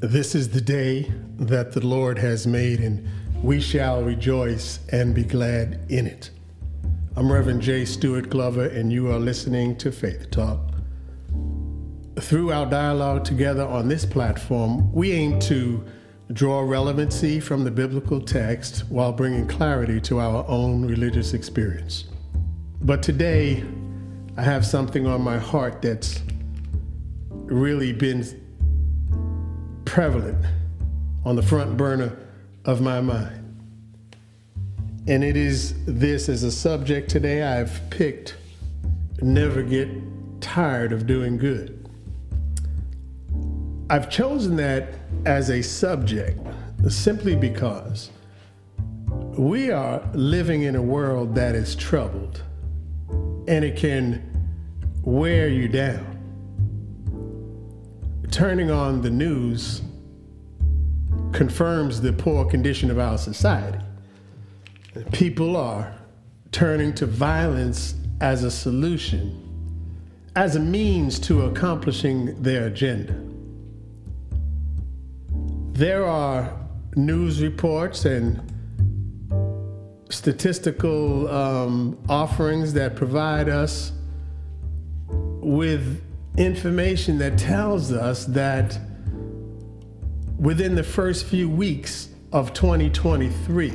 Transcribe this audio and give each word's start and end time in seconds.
This 0.00 0.34
is 0.34 0.50
the 0.50 0.60
day 0.60 1.10
that 1.38 1.72
the 1.72 1.80
Lord 1.80 2.18
has 2.18 2.46
made, 2.46 2.80
and 2.80 3.08
we 3.42 3.62
shall 3.62 4.02
rejoice 4.02 4.78
and 4.92 5.14
be 5.14 5.24
glad 5.24 5.86
in 5.88 6.06
it. 6.06 6.28
I'm 7.16 7.32
Reverend 7.32 7.62
J. 7.62 7.86
Stewart 7.86 8.28
Glover, 8.28 8.66
and 8.66 8.92
you 8.92 9.10
are 9.10 9.18
listening 9.18 9.74
to 9.76 9.90
Faith 9.90 10.30
Talk. 10.30 10.60
Through 12.20 12.52
our 12.52 12.66
dialogue 12.66 13.24
together 13.24 13.64
on 13.66 13.88
this 13.88 14.04
platform, 14.04 14.92
we 14.92 15.12
aim 15.12 15.40
to 15.40 15.82
draw 16.30 16.60
relevancy 16.60 17.40
from 17.40 17.64
the 17.64 17.70
biblical 17.70 18.20
text 18.20 18.80
while 18.90 19.14
bringing 19.14 19.48
clarity 19.48 19.98
to 20.02 20.20
our 20.20 20.44
own 20.46 20.84
religious 20.84 21.32
experience. 21.32 22.04
But 22.82 23.02
today, 23.02 23.64
I 24.36 24.42
have 24.42 24.66
something 24.66 25.06
on 25.06 25.22
my 25.22 25.38
heart 25.38 25.80
that's 25.80 26.20
really 27.30 27.94
been 27.94 28.45
prevalent 29.96 30.44
on 31.24 31.36
the 31.36 31.42
front 31.42 31.74
burner 31.74 32.14
of 32.66 32.82
my 32.82 33.00
mind. 33.00 33.42
And 35.08 35.24
it 35.24 35.38
is 35.38 35.72
this 35.86 36.28
as 36.28 36.42
a 36.42 36.52
subject 36.52 37.08
today 37.08 37.42
I've 37.42 37.80
picked 37.88 38.36
never 39.22 39.62
get 39.62 39.88
tired 40.42 40.92
of 40.92 41.06
doing 41.06 41.38
good. 41.38 41.88
I've 43.88 44.10
chosen 44.10 44.56
that 44.56 44.90
as 45.24 45.48
a 45.48 45.62
subject 45.62 46.46
simply 46.90 47.34
because 47.34 48.10
we 49.38 49.70
are 49.70 50.06
living 50.12 50.64
in 50.64 50.76
a 50.76 50.82
world 50.82 51.34
that 51.36 51.54
is 51.54 51.74
troubled 51.74 52.42
and 53.48 53.64
it 53.64 53.78
can 53.78 54.22
wear 55.02 55.48
you 55.48 55.68
down. 55.68 56.12
Turning 58.30 58.70
on 58.70 59.00
the 59.00 59.08
news 59.08 59.80
confirms 61.36 62.00
the 62.00 62.14
poor 62.14 62.46
condition 62.46 62.90
of 62.90 62.98
our 62.98 63.18
society. 63.18 63.78
People 65.12 65.54
are 65.54 65.94
turning 66.50 66.94
to 66.94 67.04
violence 67.04 67.94
as 68.22 68.42
a 68.42 68.50
solution, 68.50 70.00
as 70.34 70.56
a 70.56 70.60
means 70.60 71.18
to 71.18 71.42
accomplishing 71.42 72.42
their 72.42 72.68
agenda. 72.68 73.14
There 75.74 76.06
are 76.06 76.58
news 76.94 77.42
reports 77.42 78.06
and 78.06 78.40
statistical 80.08 81.28
um, 81.28 81.98
offerings 82.08 82.72
that 82.72 82.96
provide 82.96 83.50
us 83.50 83.92
with 85.08 86.02
information 86.38 87.18
that 87.18 87.36
tells 87.36 87.92
us 87.92 88.24
that 88.24 88.78
within 90.38 90.74
the 90.74 90.82
first 90.82 91.26
few 91.26 91.48
weeks 91.48 92.08
of 92.32 92.52
2023 92.52 93.72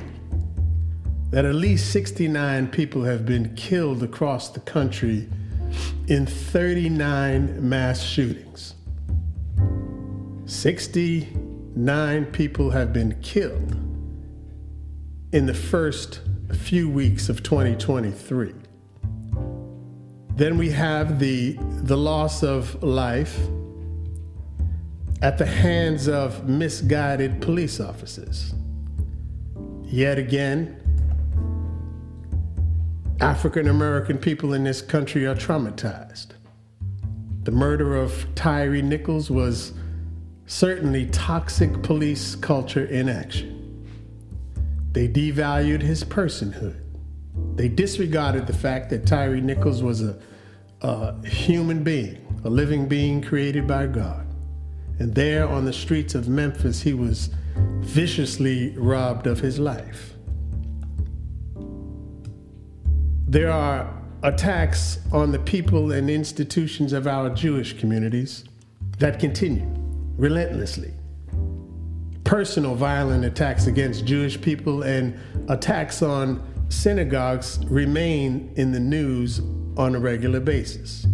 that 1.31 1.45
at 1.45 1.55
least 1.55 1.91
69 1.91 2.67
people 2.67 3.03
have 3.03 3.25
been 3.25 3.55
killed 3.55 4.03
across 4.03 4.49
the 4.49 4.59
country 4.59 5.27
in 6.07 6.25
39 6.25 7.67
mass 7.67 8.03
shootings. 8.03 8.75
69 10.45 12.25
people 12.25 12.69
have 12.71 12.91
been 12.91 13.19
killed 13.21 13.77
in 15.31 15.45
the 15.45 15.53
first 15.53 16.19
few 16.53 16.89
weeks 16.89 17.29
of 17.29 17.41
2023. 17.41 18.53
Then 20.35 20.57
we 20.57 20.69
have 20.71 21.17
the, 21.19 21.57
the 21.83 21.95
loss 21.95 22.43
of 22.43 22.83
life 22.83 23.39
at 25.21 25.37
the 25.37 25.45
hands 25.45 26.07
of 26.07 26.47
misguided 26.47 27.41
police 27.41 27.79
officers. 27.79 28.53
Yet 29.83 30.17
again, 30.17 30.77
African 33.19 33.67
American 33.67 34.17
people 34.17 34.53
in 34.53 34.63
this 34.63 34.81
country 34.81 35.27
are 35.27 35.35
traumatized. 35.35 36.29
The 37.43 37.51
murder 37.51 37.95
of 37.95 38.25
Tyree 38.33 38.81
Nichols 38.81 39.29
was 39.29 39.73
certainly 40.47 41.05
toxic 41.07 41.83
police 41.83 42.35
culture 42.35 42.85
in 42.85 43.07
action. 43.09 43.57
They 44.91 45.07
devalued 45.07 45.81
his 45.81 46.03
personhood. 46.03 46.79
They 47.55 47.69
disregarded 47.69 48.47
the 48.47 48.53
fact 48.53 48.89
that 48.89 49.05
Tyree 49.05 49.41
Nichols 49.41 49.83
was 49.83 50.01
a, 50.01 50.19
a 50.81 51.25
human 51.27 51.83
being, 51.83 52.41
a 52.43 52.49
living 52.49 52.87
being 52.87 53.21
created 53.21 53.67
by 53.67 53.87
God. 53.87 54.30
And 54.99 55.15
there 55.15 55.47
on 55.47 55.65
the 55.65 55.73
streets 55.73 56.15
of 56.15 56.27
Memphis, 56.27 56.81
he 56.81 56.93
was 56.93 57.29
viciously 57.79 58.77
robbed 58.77 59.27
of 59.27 59.39
his 59.39 59.59
life. 59.59 60.13
There 63.27 63.51
are 63.51 63.91
attacks 64.23 64.99
on 65.11 65.31
the 65.31 65.39
people 65.39 65.91
and 65.91 66.09
institutions 66.09 66.93
of 66.93 67.07
our 67.07 67.29
Jewish 67.29 67.79
communities 67.79 68.43
that 68.99 69.19
continue 69.19 69.65
relentlessly. 70.17 70.93
Personal 72.23 72.75
violent 72.75 73.25
attacks 73.25 73.67
against 73.67 74.05
Jewish 74.05 74.39
people 74.39 74.83
and 74.83 75.17
attacks 75.49 76.01
on 76.01 76.43
synagogues 76.69 77.59
remain 77.65 78.53
in 78.55 78.71
the 78.71 78.79
news 78.79 79.41
on 79.75 79.95
a 79.95 79.99
regular 79.99 80.39
basis. 80.39 81.05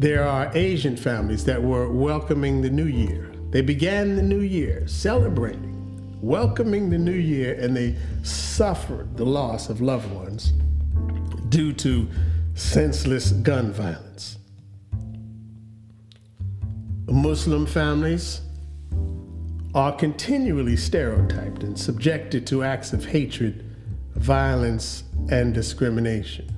There 0.00 0.26
are 0.26 0.50
Asian 0.54 0.96
families 0.96 1.44
that 1.44 1.62
were 1.62 1.92
welcoming 1.92 2.62
the 2.62 2.70
new 2.70 2.86
year. 2.86 3.30
They 3.50 3.60
began 3.60 4.16
the 4.16 4.22
new 4.22 4.40
year 4.40 4.88
celebrating, 4.88 6.18
welcoming 6.22 6.88
the 6.88 6.96
new 6.96 7.12
year, 7.12 7.52
and 7.60 7.76
they 7.76 7.98
suffered 8.22 9.18
the 9.18 9.26
loss 9.26 9.68
of 9.68 9.82
loved 9.82 10.10
ones 10.10 10.54
due 11.50 11.74
to 11.74 12.08
senseless 12.54 13.32
gun 13.32 13.74
violence. 13.74 14.38
Muslim 17.06 17.66
families 17.66 18.40
are 19.74 19.92
continually 19.92 20.78
stereotyped 20.78 21.62
and 21.62 21.78
subjected 21.78 22.46
to 22.46 22.64
acts 22.64 22.94
of 22.94 23.04
hatred, 23.04 23.62
violence, 24.14 25.04
and 25.30 25.52
discrimination. 25.52 26.49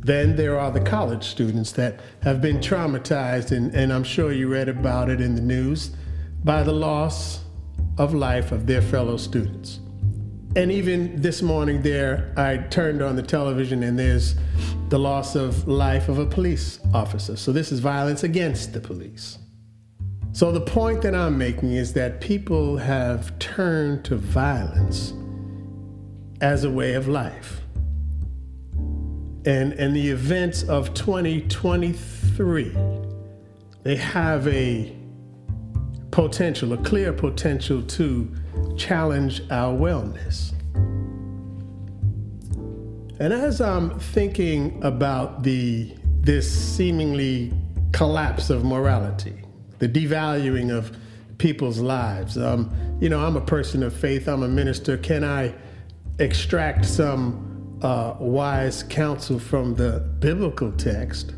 Then 0.00 0.36
there 0.36 0.58
are 0.58 0.70
the 0.70 0.80
college 0.80 1.24
students 1.24 1.72
that 1.72 2.00
have 2.22 2.40
been 2.40 2.58
traumatized, 2.58 3.52
and, 3.54 3.74
and 3.74 3.92
I'm 3.92 4.04
sure 4.04 4.32
you 4.32 4.48
read 4.48 4.68
about 4.68 5.10
it 5.10 5.20
in 5.20 5.34
the 5.34 5.42
news, 5.42 5.90
by 6.42 6.62
the 6.62 6.72
loss 6.72 7.44
of 7.98 8.14
life 8.14 8.50
of 8.50 8.66
their 8.66 8.80
fellow 8.80 9.16
students. 9.18 9.80
And 10.56 10.72
even 10.72 11.20
this 11.20 11.42
morning, 11.42 11.82
there, 11.82 12.32
I 12.36 12.56
turned 12.56 13.02
on 13.02 13.14
the 13.14 13.22
television 13.22 13.82
and 13.84 13.98
there's 13.98 14.34
the 14.88 14.98
loss 14.98 15.36
of 15.36 15.68
life 15.68 16.08
of 16.08 16.18
a 16.18 16.26
police 16.26 16.80
officer. 16.92 17.36
So 17.36 17.52
this 17.52 17.70
is 17.70 17.78
violence 17.78 18.24
against 18.24 18.72
the 18.72 18.80
police. 18.80 19.38
So 20.32 20.50
the 20.50 20.60
point 20.60 21.02
that 21.02 21.14
I'm 21.14 21.38
making 21.38 21.72
is 21.72 21.92
that 21.92 22.20
people 22.20 22.78
have 22.78 23.38
turned 23.38 24.04
to 24.06 24.16
violence 24.16 25.12
as 26.40 26.64
a 26.64 26.70
way 26.70 26.94
of 26.94 27.06
life. 27.06 27.59
And, 29.46 29.72
and 29.74 29.96
the 29.96 30.08
events 30.08 30.64
of 30.64 30.92
2023, 30.92 32.76
they 33.82 33.96
have 33.96 34.46
a 34.48 34.94
potential, 36.10 36.72
a 36.74 36.76
clear 36.78 37.12
potential 37.12 37.82
to 37.82 38.30
challenge 38.76 39.40
our 39.50 39.74
wellness. 39.74 40.52
And 43.18 43.32
as 43.32 43.60
I'm 43.60 43.98
thinking 43.98 44.82
about 44.82 45.42
the 45.42 45.94
this 46.22 46.50
seemingly 46.50 47.52
collapse 47.92 48.50
of 48.50 48.64
morality, 48.64 49.42
the 49.78 49.88
devaluing 49.88 50.70
of 50.70 50.94
people's 51.38 51.78
lives, 51.78 52.36
um, 52.36 52.70
you 53.00 53.08
know, 53.08 53.24
I'm 53.24 53.36
a 53.36 53.40
person 53.40 53.82
of 53.82 53.94
faith. 53.94 54.28
I'm 54.28 54.42
a 54.42 54.48
minister. 54.48 54.98
Can 54.98 55.24
I 55.24 55.54
extract 56.18 56.84
some 56.84 57.49
uh, 57.82 58.14
wise 58.18 58.82
counsel 58.82 59.38
from 59.38 59.74
the 59.74 60.00
biblical 60.18 60.72
text. 60.72 61.32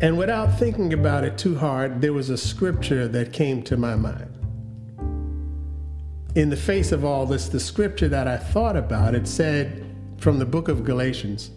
And 0.00 0.18
without 0.18 0.58
thinking 0.58 0.92
about 0.92 1.22
it 1.24 1.38
too 1.38 1.54
hard, 1.54 2.00
there 2.00 2.12
was 2.12 2.28
a 2.28 2.36
scripture 2.36 3.06
that 3.08 3.32
came 3.32 3.62
to 3.64 3.76
my 3.76 3.94
mind. 3.94 4.28
In 6.34 6.50
the 6.50 6.56
face 6.56 6.90
of 6.90 7.04
all 7.04 7.26
this, 7.26 7.48
the 7.48 7.60
scripture 7.60 8.08
that 8.08 8.26
I 8.26 8.36
thought 8.36 8.76
about, 8.76 9.14
it 9.14 9.28
said 9.28 9.86
from 10.18 10.38
the 10.38 10.46
book 10.46 10.68
of 10.68 10.82
Galatians, 10.82 11.50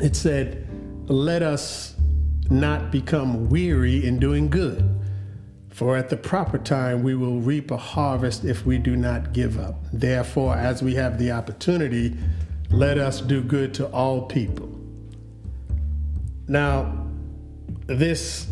it 0.00 0.14
said, 0.14 0.68
Let 1.08 1.42
us 1.42 1.96
not 2.50 2.92
become 2.92 3.48
weary 3.48 4.06
in 4.06 4.18
doing 4.18 4.48
good 4.48 5.03
for 5.74 5.96
at 5.96 6.08
the 6.08 6.16
proper 6.16 6.56
time 6.56 7.02
we 7.02 7.16
will 7.16 7.40
reap 7.40 7.72
a 7.72 7.76
harvest 7.76 8.44
if 8.44 8.64
we 8.64 8.78
do 8.78 8.94
not 8.94 9.32
give 9.32 9.58
up. 9.58 9.74
Therefore, 9.92 10.54
as 10.54 10.84
we 10.84 10.94
have 10.94 11.18
the 11.18 11.32
opportunity, 11.32 12.16
let 12.70 12.96
us 12.96 13.20
do 13.20 13.42
good 13.42 13.74
to 13.74 13.86
all 13.88 14.22
people. 14.22 14.70
Now, 16.46 17.08
this 17.88 18.46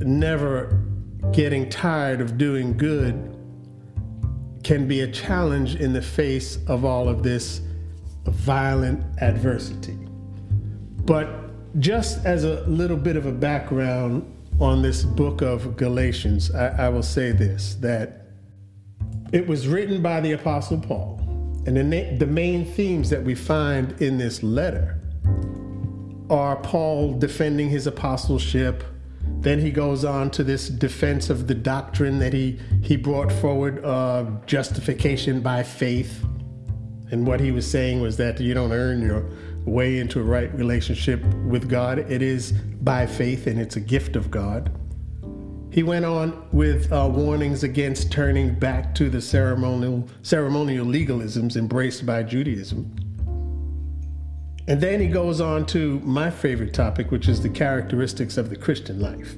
never 0.00 0.84
getting 1.32 1.70
tired 1.70 2.20
of 2.20 2.36
doing 2.36 2.76
good 2.76 3.34
can 4.62 4.86
be 4.86 5.00
a 5.00 5.10
challenge 5.10 5.76
in 5.76 5.94
the 5.94 6.02
face 6.02 6.58
of 6.66 6.84
all 6.84 7.08
of 7.08 7.22
this 7.22 7.62
violent 8.24 9.02
adversity. 9.22 9.96
But 11.06 11.80
just 11.80 12.22
as 12.26 12.44
a 12.44 12.60
little 12.66 12.98
bit 12.98 13.16
of 13.16 13.24
a 13.24 13.32
background 13.32 14.34
on 14.60 14.82
this 14.82 15.04
book 15.04 15.40
of 15.40 15.76
Galatians, 15.76 16.54
I, 16.54 16.86
I 16.86 16.88
will 16.88 17.02
say 17.02 17.32
this 17.32 17.74
that 17.76 18.26
it 19.32 19.46
was 19.46 19.68
written 19.68 20.02
by 20.02 20.20
the 20.20 20.32
Apostle 20.32 20.80
Paul. 20.80 21.20
And 21.66 21.76
the, 21.76 21.84
na- 21.84 22.16
the 22.16 22.26
main 22.26 22.64
themes 22.64 23.10
that 23.10 23.22
we 23.22 23.34
find 23.34 24.00
in 24.00 24.16
this 24.16 24.42
letter 24.42 25.00
are 26.30 26.56
Paul 26.56 27.18
defending 27.18 27.68
his 27.68 27.86
apostleship. 27.86 28.84
Then 29.40 29.60
he 29.60 29.70
goes 29.70 30.04
on 30.04 30.30
to 30.32 30.44
this 30.44 30.68
defense 30.68 31.30
of 31.30 31.46
the 31.46 31.54
doctrine 31.54 32.18
that 32.20 32.32
he, 32.32 32.58
he 32.82 32.96
brought 32.96 33.30
forward 33.30 33.78
of 33.84 34.46
justification 34.46 35.40
by 35.40 35.62
faith. 35.62 36.24
And 37.10 37.26
what 37.26 37.40
he 37.40 37.52
was 37.52 37.70
saying 37.70 38.00
was 38.00 38.16
that 38.16 38.40
you 38.40 38.54
don't 38.54 38.72
earn 38.72 39.02
your 39.02 39.28
way 39.68 39.98
into 39.98 40.20
a 40.20 40.22
right 40.22 40.52
relationship 40.54 41.22
with 41.46 41.68
God. 41.68 41.98
It 42.10 42.22
is 42.22 42.52
by 42.52 43.06
faith 43.06 43.46
and 43.46 43.60
it's 43.60 43.76
a 43.76 43.80
gift 43.80 44.16
of 44.16 44.30
God. 44.30 44.70
He 45.70 45.82
went 45.82 46.04
on 46.04 46.48
with 46.50 46.90
uh, 46.92 47.08
warnings 47.12 47.62
against 47.62 48.10
turning 48.10 48.54
back 48.54 48.94
to 48.96 49.10
the 49.10 49.20
ceremonial, 49.20 50.08
ceremonial 50.22 50.86
legalisms 50.86 51.56
embraced 51.56 52.06
by 52.06 52.22
Judaism. 52.22 52.94
And 54.66 54.80
then 54.80 55.00
he 55.00 55.08
goes 55.08 55.40
on 55.40 55.66
to 55.66 56.00
my 56.00 56.30
favorite 56.30 56.74
topic, 56.74 57.10
which 57.10 57.28
is 57.28 57.42
the 57.42 57.48
characteristics 57.48 58.36
of 58.36 58.50
the 58.50 58.56
Christian 58.56 59.00
life. 59.00 59.36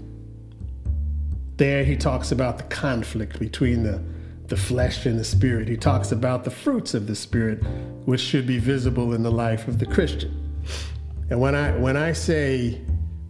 There 1.57 1.85
he 1.85 1.97
talks 1.97 2.33
about 2.33 2.59
the 2.59 2.65
conflict 2.65 3.39
between 3.39 3.83
the, 3.83 4.03
the 4.51 4.57
flesh 4.57 5.07
and 5.07 5.19
the 5.19 5.25
spirit. 5.25 5.69
He 5.69 5.77
talks 5.77 6.13
about 6.13 6.45
the 6.45 6.51
fruits 6.51 6.93
of 6.93 7.07
the 7.07 7.15
spirit, 7.15 7.63
which 8.05 8.21
should 8.21 8.47
be 8.47 8.59
visible 8.59 9.15
in 9.15 9.23
the 9.23 9.31
life 9.31 9.69
of 9.69 9.79
the 9.79 9.87
Christian. 9.87 10.37
And 11.31 11.41
when 11.41 11.55
I 11.55 11.71
when 11.79 11.97
I 11.97 12.13
say 12.13 12.81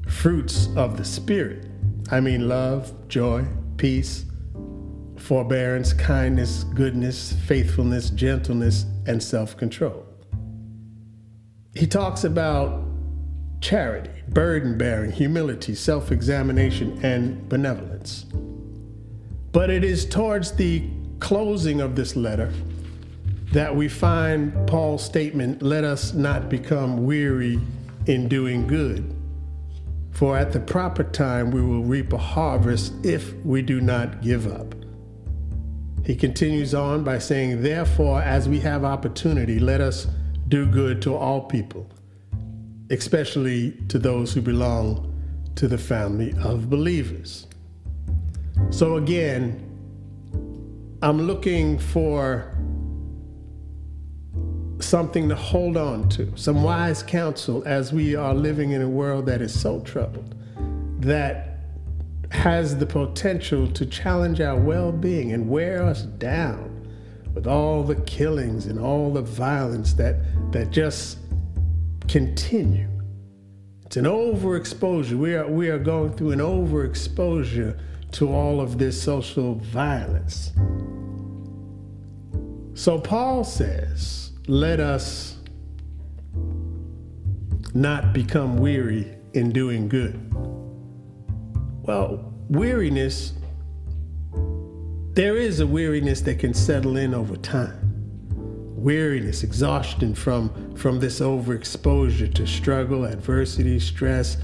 fruits 0.08 0.68
of 0.76 0.96
the 0.96 1.04
spirit, 1.04 1.66
I 2.10 2.20
mean 2.20 2.48
love, 2.48 2.92
joy, 3.08 3.44
peace, 3.76 4.24
forbearance, 5.18 5.92
kindness, 5.92 6.64
goodness, 6.64 7.34
faithfulness, 7.46 8.08
gentleness, 8.10 8.86
and 9.06 9.22
self 9.22 9.56
control. 9.58 10.06
He 11.74 11.86
talks 11.86 12.24
about 12.24 12.82
charity, 13.60 14.10
burden 14.28 14.78
bearing, 14.78 15.12
humility, 15.12 15.74
self 15.74 16.10
examination, 16.10 16.98
and 17.04 17.46
benevolence. 17.46 18.24
But 19.52 19.68
it 19.68 19.84
is 19.84 20.06
towards 20.06 20.52
the 20.52 20.88
closing 21.20 21.80
of 21.80 21.94
this 21.94 22.16
letter 22.16 22.52
that 23.52 23.74
we 23.74 23.88
find 23.88 24.52
Paul's 24.66 25.04
statement 25.04 25.62
let 25.62 25.84
us 25.84 26.12
not 26.12 26.48
become 26.48 27.04
weary 27.04 27.60
in 28.06 28.28
doing 28.28 28.66
good 28.66 29.16
for 30.20 30.36
at 30.36 30.52
the 30.52 30.60
proper 30.60 31.02
time 31.02 31.50
we 31.50 31.62
will 31.62 31.82
reap 31.82 32.12
a 32.12 32.18
harvest 32.18 32.92
if 33.04 33.34
we 33.44 33.62
do 33.62 33.80
not 33.80 34.20
give 34.20 34.46
up. 34.46 34.74
He 36.04 36.14
continues 36.14 36.74
on 36.74 37.04
by 37.04 37.18
saying, 37.18 37.62
Therefore, 37.62 38.20
as 38.20 38.48
we 38.48 38.60
have 38.60 38.84
opportunity, 38.84 39.58
let 39.58 39.80
us 39.80 40.08
do 40.48 40.66
good 40.66 41.00
to 41.02 41.14
all 41.14 41.42
people, 41.42 41.88
especially 42.90 43.72
to 43.88 43.98
those 43.98 44.34
who 44.34 44.42
belong 44.42 45.06
to 45.54 45.68
the 45.68 45.78
family 45.78 46.34
of 46.42 46.68
believers. 46.68 47.46
So, 48.68 48.96
again, 48.96 49.69
I'm 51.02 51.22
looking 51.22 51.78
for 51.78 52.54
something 54.80 55.30
to 55.30 55.34
hold 55.34 55.78
on 55.78 56.10
to, 56.10 56.30
some 56.36 56.62
wise 56.62 57.02
counsel 57.02 57.62
as 57.64 57.90
we 57.90 58.14
are 58.14 58.34
living 58.34 58.72
in 58.72 58.82
a 58.82 58.88
world 58.88 59.24
that 59.24 59.40
is 59.40 59.58
so 59.58 59.80
troubled, 59.80 60.34
that 60.98 61.60
has 62.30 62.76
the 62.76 62.84
potential 62.84 63.66
to 63.72 63.86
challenge 63.86 64.42
our 64.42 64.58
well 64.60 64.92
being 64.92 65.32
and 65.32 65.48
wear 65.48 65.82
us 65.82 66.02
down 66.02 66.86
with 67.32 67.46
all 67.46 67.82
the 67.82 67.96
killings 68.02 68.66
and 68.66 68.78
all 68.78 69.10
the 69.10 69.22
violence 69.22 69.94
that, 69.94 70.16
that 70.52 70.70
just 70.70 71.16
continue. 72.08 72.88
It's 73.86 73.96
an 73.96 74.04
overexposure. 74.04 75.16
We 75.16 75.34
are, 75.34 75.48
we 75.48 75.70
are 75.70 75.78
going 75.78 76.12
through 76.12 76.32
an 76.32 76.40
overexposure 76.40 77.80
to 78.12 78.32
all 78.32 78.60
of 78.60 78.78
this 78.78 79.00
social 79.00 79.54
violence. 79.56 80.52
So 82.74 82.98
Paul 82.98 83.44
says, 83.44 84.32
let 84.46 84.80
us 84.80 85.36
not 87.74 88.12
become 88.12 88.56
weary 88.56 89.16
in 89.34 89.52
doing 89.52 89.88
good. 89.88 90.18
Well, 91.82 92.32
weariness, 92.48 93.34
there 95.12 95.36
is 95.36 95.60
a 95.60 95.66
weariness 95.66 96.20
that 96.22 96.38
can 96.38 96.54
settle 96.54 96.96
in 96.96 97.14
over 97.14 97.36
time. 97.36 97.76
Weariness, 98.76 99.42
exhaustion 99.42 100.14
from, 100.14 100.74
from 100.74 101.00
this 101.00 101.20
overexposure 101.20 102.32
to 102.32 102.46
struggle, 102.46 103.04
adversity, 103.04 103.78
stress, 103.78 104.38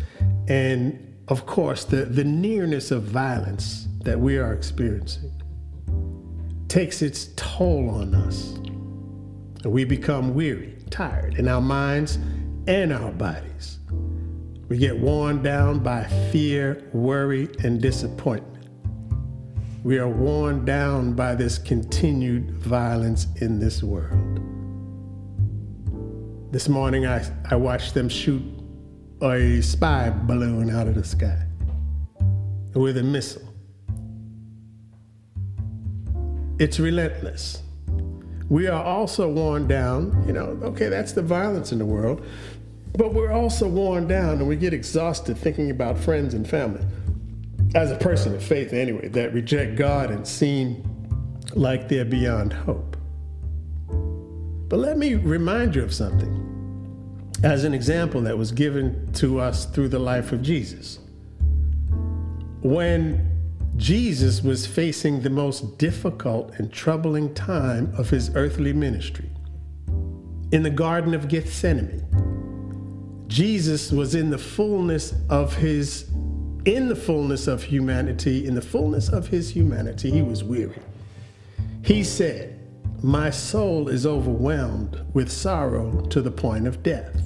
and 0.48 1.05
of 1.28 1.46
course, 1.46 1.84
the, 1.84 2.04
the 2.04 2.24
nearness 2.24 2.90
of 2.90 3.02
violence 3.02 3.88
that 4.04 4.18
we 4.18 4.38
are 4.38 4.52
experiencing 4.52 5.32
takes 6.68 7.02
its 7.02 7.30
toll 7.36 7.90
on 7.90 8.14
us 8.14 8.52
and 9.64 9.72
we 9.72 9.84
become 9.84 10.34
weary, 10.34 10.76
tired 10.90 11.34
in 11.34 11.48
our 11.48 11.60
minds 11.60 12.18
and 12.68 12.92
our 12.92 13.10
bodies. 13.10 13.78
We 14.68 14.78
get 14.78 14.98
worn 14.98 15.42
down 15.42 15.80
by 15.80 16.04
fear, 16.30 16.88
worry, 16.92 17.48
and 17.64 17.80
disappointment. 17.80 18.68
We 19.82 19.98
are 19.98 20.08
worn 20.08 20.64
down 20.64 21.14
by 21.14 21.36
this 21.36 21.58
continued 21.58 22.50
violence 22.50 23.28
in 23.36 23.60
this 23.60 23.82
world. 23.82 24.40
This 26.52 26.68
morning, 26.68 27.06
I, 27.06 27.24
I 27.50 27.56
watched 27.56 27.94
them 27.94 28.08
shoot 28.08 28.42
a 29.22 29.60
spy 29.62 30.10
balloon 30.10 30.68
out 30.70 30.88
of 30.88 30.94
the 30.94 31.04
sky 31.04 31.38
with 32.74 32.98
a 32.98 33.02
missile. 33.02 33.42
It's 36.58 36.78
relentless. 36.78 37.62
We 38.48 38.66
are 38.66 38.82
also 38.82 39.28
worn 39.28 39.66
down, 39.66 40.24
you 40.26 40.32
know, 40.32 40.58
okay, 40.62 40.88
that's 40.88 41.12
the 41.12 41.22
violence 41.22 41.72
in 41.72 41.78
the 41.78 41.86
world, 41.86 42.24
but 42.96 43.14
we're 43.14 43.32
also 43.32 43.66
worn 43.66 44.06
down 44.06 44.38
and 44.38 44.46
we 44.46 44.56
get 44.56 44.72
exhausted 44.72 45.36
thinking 45.36 45.70
about 45.70 45.98
friends 45.98 46.34
and 46.34 46.48
family. 46.48 46.84
As 47.74 47.90
a 47.90 47.96
person 47.96 48.34
of 48.34 48.42
faith, 48.42 48.72
anyway, 48.72 49.08
that 49.08 49.32
reject 49.32 49.76
God 49.76 50.10
and 50.10 50.26
seem 50.26 50.82
like 51.54 51.88
they're 51.88 52.04
beyond 52.04 52.52
hope. 52.52 52.96
But 54.68 54.78
let 54.78 54.98
me 54.98 55.14
remind 55.14 55.74
you 55.74 55.82
of 55.82 55.92
something 55.92 56.45
as 57.42 57.64
an 57.64 57.74
example 57.74 58.22
that 58.22 58.38
was 58.38 58.52
given 58.52 59.12
to 59.14 59.40
us 59.40 59.66
through 59.66 59.88
the 59.88 59.98
life 59.98 60.32
of 60.32 60.42
Jesus. 60.42 60.98
When 62.62 63.36
Jesus 63.76 64.42
was 64.42 64.66
facing 64.66 65.20
the 65.20 65.30
most 65.30 65.76
difficult 65.76 66.54
and 66.54 66.72
troubling 66.72 67.34
time 67.34 67.92
of 67.98 68.08
his 68.08 68.34
earthly 68.34 68.72
ministry. 68.72 69.30
In 70.50 70.62
the 70.62 70.70
Garden 70.70 71.12
of 71.12 71.28
Gethsemane, 71.28 72.04
Jesus 73.26 73.92
was 73.92 74.14
in 74.14 74.30
the 74.30 74.38
fullness 74.38 75.14
of 75.28 75.56
his 75.56 76.10
in 76.64 76.88
the 76.88 76.96
fullness 76.96 77.46
of 77.46 77.62
humanity, 77.62 78.44
in 78.44 78.56
the 78.56 78.62
fullness 78.62 79.08
of 79.08 79.28
his 79.28 79.54
humanity, 79.54 80.10
he 80.10 80.20
was 80.20 80.42
weary. 80.42 80.80
He 81.84 82.02
said, 82.02 82.58
My 83.04 83.30
soul 83.30 83.88
is 83.88 84.04
overwhelmed 84.04 85.00
with 85.14 85.30
sorrow 85.30 86.00
to 86.06 86.20
the 86.20 86.30
point 86.32 86.66
of 86.66 86.82
death. 86.82 87.25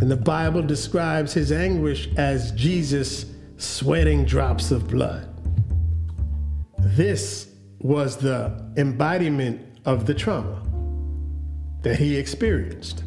And 0.00 0.10
the 0.10 0.16
Bible 0.16 0.62
describes 0.62 1.32
his 1.32 1.52
anguish 1.52 2.08
as 2.16 2.52
Jesus 2.52 3.26
sweating 3.56 4.24
drops 4.24 4.70
of 4.70 4.88
blood. 4.88 5.28
This 6.78 7.48
was 7.78 8.16
the 8.16 8.72
embodiment 8.76 9.60
of 9.84 10.06
the 10.06 10.14
trauma 10.14 10.62
that 11.82 11.98
he 11.98 12.16
experienced. 12.16 13.04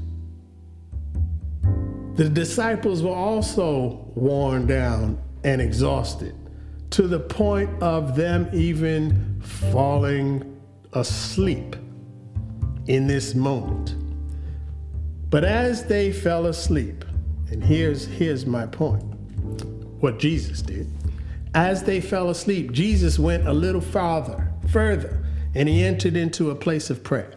The 2.16 2.30
disciples 2.30 3.04
were 3.04 3.16
also 3.16 4.12
worn 4.16 4.66
down 4.66 5.22
and 5.44 5.62
exhausted 5.62 6.36
to 6.92 7.08
the 7.08 7.20
point 7.20 7.70
of 7.82 8.16
them 8.16 8.50
even 8.54 9.40
falling 9.42 10.60
asleep 10.94 11.76
in 12.88 13.08
this 13.08 13.36
moment. 13.36 13.96
But 15.30 15.44
as 15.44 15.86
they 15.86 16.12
fell 16.12 16.46
asleep, 16.46 17.04
And 17.50 17.64
here's, 17.64 18.06
here's 18.06 18.46
my 18.46 18.66
point 18.66 19.04
what 20.02 20.20
Jesus 20.20 20.62
did. 20.62 20.88
As 21.56 21.84
they 21.84 22.02
fell 22.02 22.30
asleep, 22.30 22.72
Jesus 22.72 23.18
went 23.18 23.48
a 23.48 23.54
little 23.54 23.82
farther, 23.82 24.52
further, 24.70 25.26
and 25.56 25.68
he 25.68 25.84
entered 25.84 26.16
into 26.16 26.52
a 26.52 26.56
place 26.56 26.90
of 26.90 27.04
prayer. 27.04 27.34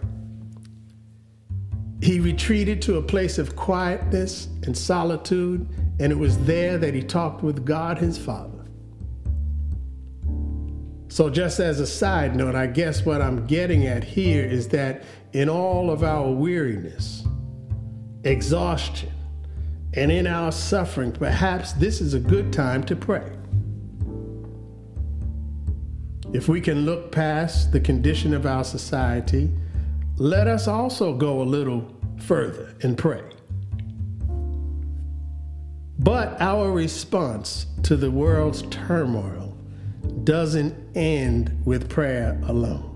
He 2.02 2.18
retreated 2.18 2.82
to 2.82 2.96
a 2.96 3.02
place 3.02 3.38
of 3.38 3.56
quietness 3.56 4.48
and 4.64 4.76
solitude, 4.76 5.66
and 6.00 6.12
it 6.12 6.18
was 6.18 6.38
there 6.44 6.76
that 6.78 6.92
he 6.92 7.02
talked 7.02 7.42
with 7.42 7.64
God 7.64 7.98
his 7.98 8.18
Father. 8.18 8.66
So, 11.08 11.28
just 11.28 11.60
as 11.60 11.80
a 11.80 11.86
side 11.86 12.36
note, 12.36 12.54
I 12.54 12.66
guess 12.66 13.04
what 13.04 13.20
I'm 13.20 13.46
getting 13.46 13.86
at 13.86 14.04
here 14.04 14.44
is 14.44 14.68
that 14.68 15.02
in 15.32 15.48
all 15.48 15.90
of 15.90 16.02
our 16.02 16.30
weariness, 16.30 17.24
exhaustion, 18.24 19.10
and 19.94 20.12
in 20.12 20.26
our 20.26 20.52
suffering, 20.52 21.12
perhaps 21.12 21.72
this 21.72 22.00
is 22.00 22.14
a 22.14 22.20
good 22.20 22.52
time 22.52 22.84
to 22.84 22.96
pray. 22.96 23.30
If 26.32 26.48
we 26.48 26.60
can 26.60 26.84
look 26.84 27.10
past 27.10 27.72
the 27.72 27.80
condition 27.80 28.34
of 28.34 28.46
our 28.46 28.62
society, 28.62 29.50
let 30.16 30.46
us 30.46 30.68
also 30.68 31.14
go 31.14 31.42
a 31.42 31.44
little 31.44 31.92
further 32.18 32.74
and 32.82 32.96
pray. 32.96 33.22
But 35.98 36.40
our 36.40 36.70
response 36.70 37.66
to 37.82 37.96
the 37.96 38.10
world's 38.10 38.62
turmoil 38.62 39.56
doesn't 40.24 40.74
end 40.96 41.60
with 41.64 41.88
prayer 41.88 42.40
alone. 42.46 42.86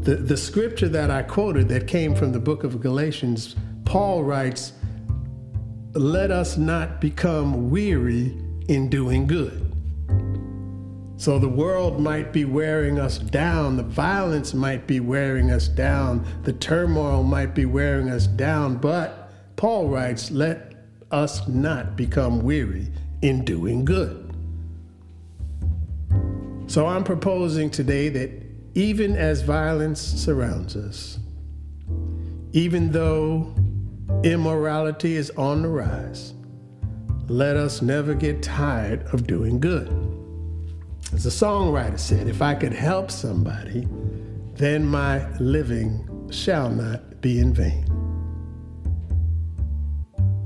The, 0.00 0.16
the 0.16 0.36
scripture 0.36 0.88
that 0.88 1.10
I 1.10 1.22
quoted 1.22 1.68
that 1.70 1.86
came 1.86 2.14
from 2.14 2.32
the 2.32 2.38
book 2.38 2.64
of 2.64 2.80
Galatians, 2.80 3.56
Paul 3.84 4.24
writes, 4.24 4.72
Let 5.92 6.30
us 6.30 6.56
not 6.56 7.00
become 7.00 7.70
weary 7.70 8.36
in 8.68 8.88
doing 8.88 9.26
good. 9.26 9.64
So 11.16 11.38
the 11.38 11.48
world 11.48 12.00
might 12.00 12.32
be 12.32 12.44
wearing 12.44 12.98
us 12.98 13.18
down, 13.18 13.76
the 13.76 13.82
violence 13.82 14.52
might 14.52 14.86
be 14.86 15.00
wearing 15.00 15.50
us 15.50 15.68
down, 15.68 16.26
the 16.42 16.52
turmoil 16.52 17.22
might 17.22 17.54
be 17.54 17.66
wearing 17.66 18.10
us 18.10 18.26
down, 18.26 18.76
but 18.76 19.30
Paul 19.56 19.88
writes, 19.88 20.30
Let 20.30 20.74
us 21.10 21.46
not 21.46 21.96
become 21.96 22.42
weary 22.42 22.88
in 23.22 23.44
doing 23.44 23.84
good. 23.84 24.34
So 26.66 26.86
I'm 26.86 27.04
proposing 27.04 27.70
today 27.70 28.08
that 28.08 28.30
even 28.74 29.14
as 29.16 29.42
violence 29.42 30.00
surrounds 30.00 30.74
us, 30.74 31.18
even 32.52 32.90
though 32.90 33.54
immorality 34.22 35.16
is 35.16 35.30
on 35.30 35.62
the 35.62 35.68
rise, 35.68 36.34
let 37.28 37.56
us 37.56 37.82
never 37.82 38.14
get 38.14 38.42
tired 38.42 39.02
of 39.14 39.26
doing 39.26 39.60
good. 39.60 39.88
As 41.12 41.26
a 41.26 41.30
songwriter 41.30 41.98
said, 41.98 42.28
if 42.28 42.42
I 42.42 42.54
could 42.54 42.72
help 42.72 43.10
somebody, 43.10 43.88
then 44.54 44.84
my 44.84 45.28
living 45.38 46.28
shall 46.30 46.70
not 46.70 47.20
be 47.20 47.38
in 47.38 47.54
vain. 47.54 47.86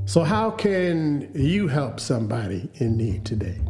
So, 0.05 0.23
how 0.23 0.51
can 0.51 1.31
you 1.35 1.69
help 1.69 2.01
somebody 2.01 2.71
in 2.75 2.97
need 2.97 3.25
today? 3.25 3.61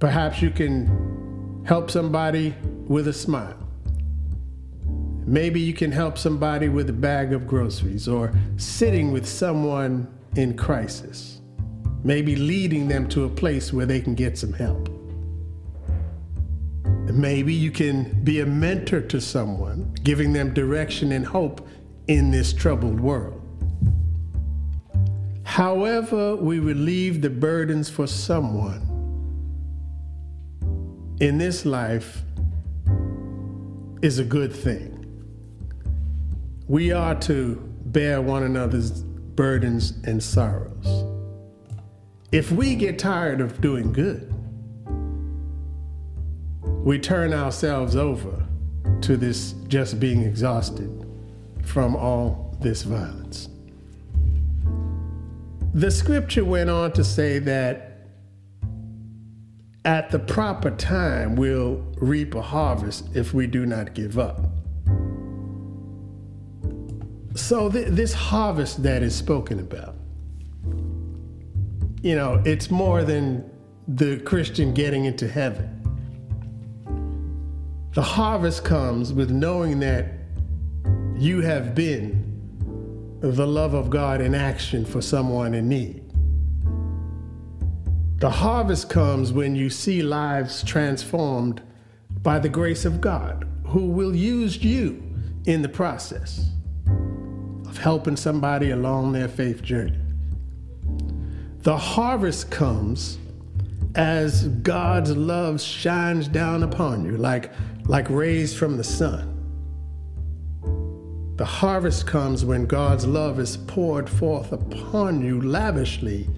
Perhaps 0.00 0.42
you 0.42 0.50
can 0.50 1.62
help 1.66 1.90
somebody 1.90 2.54
with 2.88 3.06
a 3.06 3.12
smile. 3.12 3.69
Maybe 5.30 5.60
you 5.60 5.72
can 5.72 5.92
help 5.92 6.18
somebody 6.18 6.68
with 6.68 6.90
a 6.90 6.92
bag 6.92 7.32
of 7.32 7.46
groceries 7.46 8.08
or 8.08 8.32
sitting 8.56 9.12
with 9.12 9.28
someone 9.28 10.12
in 10.34 10.56
crisis. 10.56 11.40
Maybe 12.02 12.34
leading 12.34 12.88
them 12.88 13.08
to 13.10 13.22
a 13.26 13.28
place 13.28 13.72
where 13.72 13.86
they 13.86 14.00
can 14.00 14.16
get 14.16 14.36
some 14.36 14.52
help. 14.52 14.88
Maybe 17.12 17.54
you 17.54 17.70
can 17.70 18.24
be 18.24 18.40
a 18.40 18.46
mentor 18.46 19.02
to 19.02 19.20
someone, 19.20 19.94
giving 20.02 20.32
them 20.32 20.52
direction 20.52 21.12
and 21.12 21.24
hope 21.24 21.64
in 22.08 22.32
this 22.32 22.52
troubled 22.52 22.98
world. 22.98 23.40
However, 25.44 26.34
we 26.34 26.58
relieve 26.58 27.22
the 27.22 27.30
burdens 27.30 27.88
for 27.88 28.08
someone 28.08 28.84
in 31.20 31.38
this 31.38 31.64
life 31.64 32.22
is 34.02 34.18
a 34.18 34.24
good 34.24 34.52
thing. 34.52 34.89
We 36.70 36.92
are 36.92 37.16
to 37.22 37.56
bear 37.86 38.22
one 38.22 38.44
another's 38.44 39.02
burdens 39.02 39.92
and 40.04 40.22
sorrows. 40.22 41.04
If 42.30 42.52
we 42.52 42.76
get 42.76 42.96
tired 42.96 43.40
of 43.40 43.60
doing 43.60 43.92
good, 43.92 44.32
we 46.84 47.00
turn 47.00 47.34
ourselves 47.34 47.96
over 47.96 48.46
to 49.00 49.16
this 49.16 49.54
just 49.66 49.98
being 49.98 50.22
exhausted 50.22 51.04
from 51.64 51.96
all 51.96 52.56
this 52.60 52.84
violence. 52.84 53.48
The 55.74 55.90
scripture 55.90 56.44
went 56.44 56.70
on 56.70 56.92
to 56.92 57.02
say 57.02 57.40
that 57.40 58.06
at 59.84 60.12
the 60.12 60.20
proper 60.20 60.70
time, 60.70 61.34
we'll 61.34 61.84
reap 61.96 62.36
a 62.36 62.42
harvest 62.42 63.08
if 63.16 63.34
we 63.34 63.48
do 63.48 63.66
not 63.66 63.92
give 63.92 64.20
up. 64.20 64.49
So, 67.34 67.70
th- 67.70 67.88
this 67.88 68.12
harvest 68.12 68.82
that 68.82 69.02
is 69.02 69.14
spoken 69.14 69.60
about, 69.60 69.94
you 72.02 72.16
know, 72.16 72.42
it's 72.44 72.70
more 72.70 73.04
than 73.04 73.48
the 73.86 74.18
Christian 74.20 74.74
getting 74.74 75.04
into 75.04 75.28
heaven. 75.28 75.76
The 77.92 78.02
harvest 78.02 78.64
comes 78.64 79.12
with 79.12 79.30
knowing 79.30 79.80
that 79.80 80.12
you 81.16 81.40
have 81.40 81.74
been 81.74 82.26
the 83.20 83.46
love 83.46 83.74
of 83.74 83.90
God 83.90 84.20
in 84.20 84.34
action 84.34 84.84
for 84.84 85.00
someone 85.00 85.54
in 85.54 85.68
need. 85.68 86.10
The 88.18 88.30
harvest 88.30 88.90
comes 88.90 89.32
when 89.32 89.54
you 89.54 89.70
see 89.70 90.02
lives 90.02 90.64
transformed 90.64 91.62
by 92.22 92.38
the 92.38 92.48
grace 92.48 92.84
of 92.84 93.00
God, 93.00 93.46
who 93.66 93.86
will 93.86 94.14
use 94.14 94.62
you 94.62 95.02
in 95.46 95.62
the 95.62 95.68
process 95.68 96.50
of 97.66 97.78
helping 97.78 98.16
somebody 98.16 98.70
along 98.70 99.12
their 99.12 99.28
faith 99.28 99.62
journey. 99.62 99.98
The 101.62 101.76
harvest 101.76 102.50
comes 102.50 103.18
as 103.94 104.48
God's 104.48 105.16
love 105.16 105.60
shines 105.60 106.28
down 106.28 106.62
upon 106.62 107.04
you 107.04 107.16
like, 107.16 107.50
like 107.86 108.08
rays 108.08 108.56
from 108.56 108.76
the 108.76 108.84
sun. 108.84 109.36
The 111.36 111.44
harvest 111.44 112.06
comes 112.06 112.44
when 112.44 112.66
God's 112.66 113.06
love 113.06 113.38
is 113.40 113.56
poured 113.56 114.08
forth 114.08 114.52
upon 114.52 115.22
you 115.22 115.40
lavishly 115.40 116.28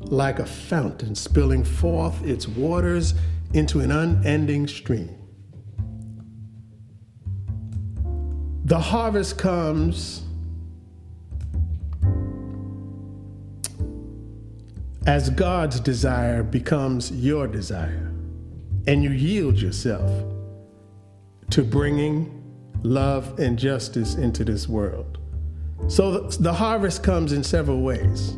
like 0.00 0.38
a 0.38 0.46
fountain 0.46 1.14
spilling 1.14 1.64
forth 1.64 2.24
its 2.24 2.48
waters 2.48 3.14
into 3.52 3.80
an 3.80 3.90
unending 3.90 4.66
stream. 4.66 5.15
The 8.66 8.80
harvest 8.80 9.38
comes 9.38 10.22
as 15.06 15.30
God's 15.30 15.78
desire 15.78 16.42
becomes 16.42 17.12
your 17.12 17.46
desire, 17.46 18.12
and 18.88 19.04
you 19.04 19.10
yield 19.10 19.56
yourself 19.56 20.10
to 21.50 21.62
bringing 21.62 22.42
love 22.82 23.38
and 23.38 23.56
justice 23.56 24.16
into 24.16 24.42
this 24.42 24.66
world. 24.66 25.18
So 25.86 26.22
the 26.22 26.52
harvest 26.52 27.04
comes 27.04 27.32
in 27.32 27.44
several 27.44 27.82
ways. 27.82 28.36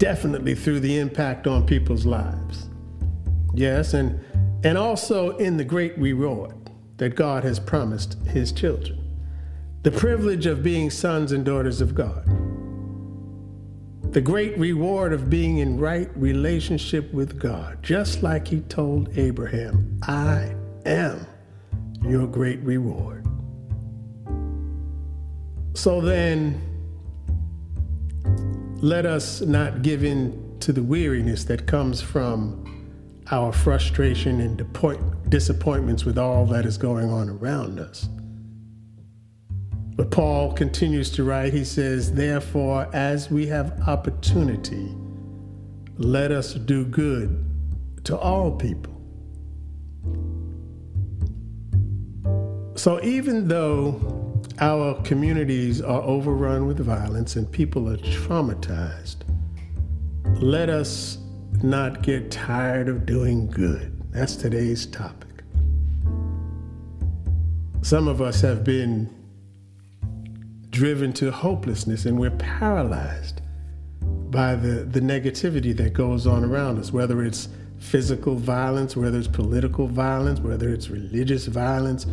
definitely 0.00 0.54
through 0.54 0.80
the 0.80 0.98
impact 0.98 1.46
on 1.46 1.66
people's 1.66 2.06
lives. 2.06 2.70
Yes, 3.52 3.92
and, 3.92 4.18
and 4.64 4.78
also 4.78 5.36
in 5.36 5.58
the 5.58 5.64
great 5.64 5.96
reward 5.98 6.59
that 7.00 7.16
God 7.16 7.44
has 7.44 7.58
promised 7.58 8.18
his 8.26 8.52
children. 8.52 9.02
The 9.84 9.90
privilege 9.90 10.44
of 10.44 10.62
being 10.62 10.90
sons 10.90 11.32
and 11.32 11.46
daughters 11.46 11.80
of 11.80 11.94
God. 11.94 12.26
The 14.12 14.20
great 14.20 14.58
reward 14.58 15.14
of 15.14 15.30
being 15.30 15.58
in 15.58 15.80
right 15.80 16.10
relationship 16.14 17.10
with 17.14 17.40
God, 17.40 17.82
just 17.82 18.22
like 18.22 18.46
he 18.46 18.60
told 18.60 19.16
Abraham, 19.16 19.98
I 20.02 20.54
am 20.84 21.26
your 22.02 22.26
great 22.26 22.60
reward. 22.60 23.26
So 25.72 26.02
then, 26.02 26.60
let 28.82 29.06
us 29.06 29.40
not 29.40 29.80
give 29.80 30.04
in 30.04 30.58
to 30.60 30.70
the 30.70 30.82
weariness 30.82 31.44
that 31.44 31.66
comes 31.66 32.02
from 32.02 32.66
our 33.30 33.54
frustration 33.54 34.42
and 34.42 34.58
disappointments 35.30 36.04
with 36.04 36.18
all 36.18 36.44
that 36.46 36.66
is 36.66 36.76
going 36.76 37.08
on 37.08 37.28
around 37.30 37.78
us. 37.80 38.08
But 39.96 40.10
Paul 40.10 40.52
continues 40.54 41.10
to 41.12 41.24
write, 41.24 41.52
he 41.52 41.64
says, 41.64 42.12
Therefore, 42.12 42.88
as 42.94 43.30
we 43.30 43.46
have 43.46 43.80
opportunity, 43.86 44.94
let 45.98 46.32
us 46.32 46.54
do 46.54 46.84
good 46.84 47.44
to 48.04 48.16
all 48.16 48.52
people. 48.52 48.96
So 52.76 53.02
even 53.02 53.46
though 53.46 54.32
our 54.58 54.94
communities 55.02 55.82
are 55.82 56.00
overrun 56.00 56.66
with 56.66 56.78
violence 56.80 57.36
and 57.36 57.50
people 57.50 57.88
are 57.88 57.98
traumatized, 57.98 59.16
let 60.40 60.70
us 60.70 61.18
not 61.62 62.02
get 62.02 62.30
tired 62.30 62.88
of 62.88 63.04
doing 63.04 63.46
good. 63.48 63.99
That's 64.12 64.34
today's 64.34 64.86
topic. 64.86 65.28
Some 67.82 68.08
of 68.08 68.20
us 68.20 68.40
have 68.40 68.64
been 68.64 69.08
driven 70.70 71.12
to 71.12 71.30
hopelessness 71.30 72.06
and 72.06 72.18
we're 72.18 72.30
paralyzed 72.30 73.40
by 74.02 74.56
the, 74.56 74.84
the 74.84 75.00
negativity 75.00 75.76
that 75.76 75.92
goes 75.92 76.26
on 76.26 76.44
around 76.44 76.78
us, 76.78 76.92
whether 76.92 77.22
it's 77.22 77.48
physical 77.78 78.34
violence, 78.34 78.96
whether 78.96 79.18
it's 79.18 79.28
political 79.28 79.86
violence, 79.86 80.40
whether 80.40 80.70
it's 80.70 80.90
religious 80.90 81.46
violence, 81.46 82.06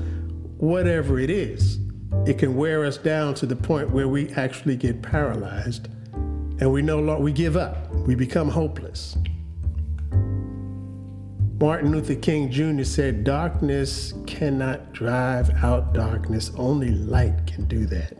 whatever 0.57 1.19
it 1.19 1.31
is. 1.31 1.79
It 2.25 2.37
can 2.37 2.55
wear 2.55 2.85
us 2.85 2.97
down 2.97 3.33
to 3.35 3.45
the 3.45 3.55
point 3.55 3.89
where 3.89 4.07
we 4.07 4.29
actually 4.29 4.75
get 4.75 5.01
paralyzed 5.01 5.89
and 6.59 6.71
we 6.71 6.81
no 6.81 6.99
longer 6.99 7.23
we 7.23 7.31
give 7.31 7.57
up. 7.57 7.91
We 7.93 8.13
become 8.13 8.49
hopeless. 8.49 9.17
Martin 11.59 11.91
Luther 11.91 12.13
King 12.13 12.51
Jr. 12.51 12.83
said, 12.83 13.23
Darkness 13.23 14.13
cannot 14.27 14.93
drive 14.93 15.49
out 15.63 15.91
darkness, 15.91 16.51
only 16.55 16.91
light 16.91 17.47
can 17.47 17.65
do 17.65 17.87
that. 17.87 18.13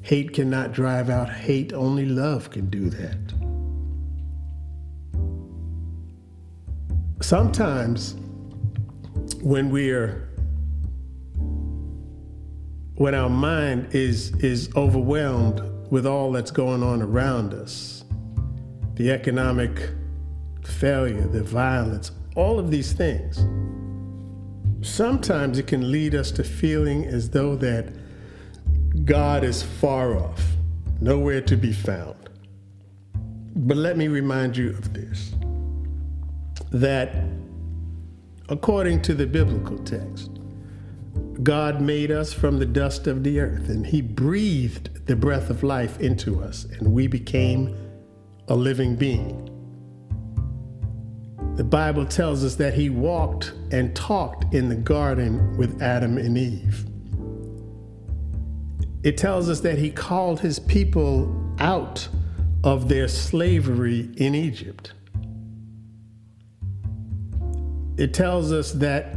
Hate 0.00 0.32
cannot 0.32 0.72
drive 0.72 1.08
out 1.08 1.30
hate, 1.30 1.72
only 1.72 2.06
love 2.06 2.50
can 2.50 2.68
do 2.70 2.90
that. 2.90 3.18
Sometimes 7.20 8.16
when 9.42 9.70
we're 9.70 10.28
when 12.96 13.14
our 13.14 13.30
mind 13.30 13.94
is 13.94 14.34
is 14.36 14.68
overwhelmed 14.74 15.62
with 15.92 16.04
all 16.04 16.32
that's 16.32 16.50
going 16.50 16.82
on 16.82 17.00
around 17.00 17.54
us, 17.54 18.04
the 18.96 19.12
economic 19.12 19.90
failure, 20.62 21.26
the 21.26 21.42
violence, 21.42 22.12
all 22.36 22.58
of 22.58 22.70
these 22.70 22.92
things. 22.92 23.44
Sometimes 24.86 25.58
it 25.58 25.66
can 25.66 25.92
lead 25.92 26.14
us 26.14 26.30
to 26.32 26.44
feeling 26.44 27.04
as 27.04 27.30
though 27.30 27.54
that 27.56 27.92
God 29.04 29.44
is 29.44 29.62
far 29.62 30.18
off, 30.18 30.42
nowhere 31.00 31.40
to 31.42 31.56
be 31.56 31.72
found. 31.72 32.16
But 33.54 33.76
let 33.76 33.96
me 33.96 34.08
remind 34.08 34.56
you 34.56 34.70
of 34.70 34.92
this 34.92 35.32
that 36.70 37.14
according 38.48 39.02
to 39.02 39.14
the 39.14 39.26
biblical 39.26 39.78
text, 39.78 40.30
God 41.42 41.80
made 41.80 42.10
us 42.10 42.32
from 42.32 42.58
the 42.58 42.66
dust 42.66 43.06
of 43.06 43.24
the 43.24 43.40
earth, 43.40 43.68
and 43.68 43.86
He 43.86 44.00
breathed 44.00 45.06
the 45.06 45.16
breath 45.16 45.50
of 45.50 45.62
life 45.62 46.00
into 46.00 46.42
us, 46.42 46.64
and 46.64 46.92
we 46.92 47.06
became 47.06 47.76
a 48.48 48.54
living 48.54 48.96
being. 48.96 49.51
The 51.56 51.64
Bible 51.64 52.06
tells 52.06 52.44
us 52.44 52.54
that 52.54 52.72
he 52.72 52.88
walked 52.88 53.52
and 53.70 53.94
talked 53.94 54.54
in 54.54 54.70
the 54.70 54.74
garden 54.74 55.56
with 55.58 55.82
Adam 55.82 56.16
and 56.16 56.38
Eve. 56.38 56.86
It 59.02 59.18
tells 59.18 59.50
us 59.50 59.60
that 59.60 59.76
he 59.76 59.90
called 59.90 60.40
his 60.40 60.58
people 60.58 61.54
out 61.58 62.08
of 62.64 62.88
their 62.88 63.06
slavery 63.06 64.08
in 64.16 64.34
Egypt. 64.34 64.94
It 67.98 68.14
tells 68.14 68.50
us 68.50 68.72
that 68.72 69.14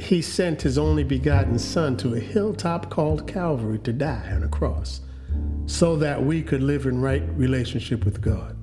he 0.00 0.22
sent 0.22 0.62
his 0.62 0.76
only 0.76 1.04
begotten 1.04 1.60
Son 1.60 1.96
to 1.98 2.14
a 2.14 2.20
hilltop 2.20 2.90
called 2.90 3.28
Calvary 3.28 3.78
to 3.80 3.92
die 3.92 4.32
on 4.32 4.42
a 4.42 4.48
cross 4.48 5.00
so 5.66 5.94
that 5.96 6.22
we 6.22 6.42
could 6.42 6.62
live 6.62 6.86
in 6.86 7.00
right 7.00 7.22
relationship 7.36 8.04
with 8.04 8.20
God. 8.20 8.56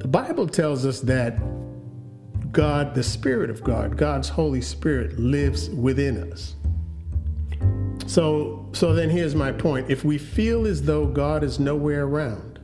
The 0.00 0.08
Bible 0.08 0.48
tells 0.48 0.86
us 0.86 1.00
that 1.00 1.38
God, 2.52 2.94
the 2.94 3.02
Spirit 3.02 3.50
of 3.50 3.62
God, 3.62 3.96
God's 3.96 4.28
Holy 4.28 4.60
Spirit 4.60 5.18
lives 5.18 5.68
within 5.70 6.32
us. 6.32 6.54
So, 8.06 8.68
so 8.72 8.94
then 8.94 9.10
here's 9.10 9.34
my 9.34 9.52
point. 9.52 9.90
If 9.90 10.04
we 10.04 10.16
feel 10.16 10.66
as 10.66 10.82
though 10.82 11.06
God 11.06 11.42
is 11.42 11.58
nowhere 11.58 12.04
around, 12.04 12.60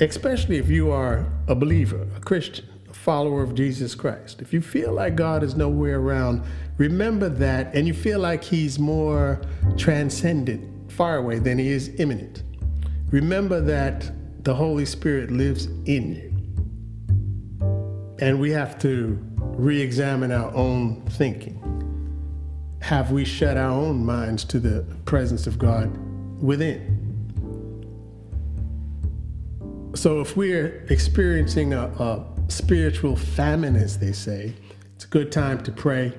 especially 0.00 0.58
if 0.58 0.68
you 0.68 0.90
are 0.90 1.26
a 1.48 1.54
believer, 1.54 2.06
a 2.16 2.20
Christian, 2.20 2.66
a 2.88 2.94
follower 2.94 3.42
of 3.42 3.54
Jesus 3.54 3.94
Christ, 3.94 4.40
if 4.40 4.52
you 4.52 4.60
feel 4.60 4.92
like 4.92 5.16
God 5.16 5.42
is 5.42 5.56
nowhere 5.56 5.98
around, 5.98 6.42
remember 6.78 7.28
that, 7.28 7.74
and 7.74 7.86
you 7.86 7.94
feel 7.94 8.20
like 8.20 8.44
He's 8.44 8.78
more 8.78 9.40
transcendent, 9.76 10.92
far 10.92 11.16
away 11.16 11.38
than 11.38 11.58
He 11.58 11.68
is 11.68 11.98
immanent. 11.98 12.42
Remember 13.10 13.60
that 13.60 14.10
the 14.44 14.54
Holy 14.54 14.86
Spirit 14.86 15.30
lives 15.30 15.66
in 15.86 16.14
you. 16.14 16.35
And 18.18 18.40
we 18.40 18.50
have 18.52 18.78
to 18.78 19.18
re 19.40 19.80
examine 19.80 20.32
our 20.32 20.54
own 20.54 21.02
thinking. 21.10 21.62
Have 22.80 23.10
we 23.10 23.24
shut 23.24 23.56
our 23.56 23.70
own 23.70 24.04
minds 24.04 24.44
to 24.44 24.58
the 24.58 24.86
presence 25.04 25.46
of 25.46 25.58
God 25.58 25.94
within? 26.40 26.94
So, 29.94 30.20
if 30.20 30.36
we're 30.36 30.86
experiencing 30.88 31.74
a, 31.74 31.86
a 31.86 32.24
spiritual 32.48 33.16
famine, 33.16 33.76
as 33.76 33.98
they 33.98 34.12
say, 34.12 34.54
it's 34.94 35.04
a 35.04 35.08
good 35.08 35.32
time 35.32 35.62
to 35.64 35.72
pray, 35.72 36.12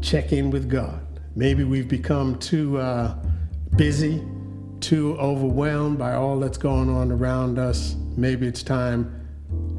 check 0.00 0.32
in 0.32 0.50
with 0.50 0.68
God. 0.68 1.04
Maybe 1.36 1.62
we've 1.62 1.88
become 1.88 2.38
too 2.38 2.78
uh, 2.78 3.16
busy, 3.76 4.24
too 4.80 5.16
overwhelmed 5.18 5.98
by 5.98 6.14
all 6.14 6.38
that's 6.40 6.58
going 6.58 6.88
on 6.88 7.12
around 7.12 7.58
us. 7.58 7.94
Maybe 8.16 8.46
it's 8.46 8.62
time 8.62 9.25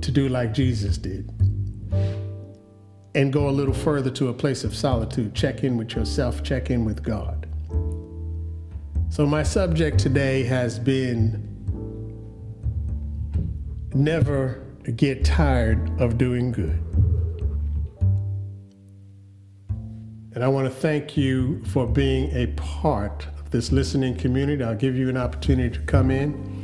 to 0.01 0.11
do 0.11 0.29
like 0.29 0.53
Jesus 0.53 0.97
did 0.97 1.29
and 3.15 3.33
go 3.33 3.49
a 3.49 3.51
little 3.51 3.73
further 3.73 4.11
to 4.11 4.29
a 4.29 4.33
place 4.33 4.63
of 4.63 4.75
solitude. 4.75 5.33
Check 5.33 5.63
in 5.63 5.75
with 5.75 5.95
yourself, 5.95 6.43
check 6.43 6.69
in 6.69 6.85
with 6.85 7.03
God. 7.03 7.47
So, 9.09 9.25
my 9.25 9.41
subject 9.41 9.97
today 9.99 10.43
has 10.43 10.77
been 10.77 11.43
never 13.93 14.63
get 14.95 15.25
tired 15.25 15.99
of 15.99 16.17
doing 16.17 16.51
good. 16.51 16.79
And 20.33 20.43
I 20.43 20.47
want 20.47 20.67
to 20.67 20.73
thank 20.73 21.17
you 21.17 21.63
for 21.65 21.87
being 21.87 22.29
a 22.35 22.47
part 22.55 23.25
of 23.39 23.49
this 23.49 23.71
listening 23.71 24.15
community. 24.15 24.63
I'll 24.63 24.75
give 24.75 24.95
you 24.95 25.09
an 25.09 25.17
opportunity 25.17 25.75
to 25.75 25.83
come 25.85 26.11
in. 26.11 26.56